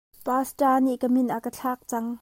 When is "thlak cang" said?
1.57-2.07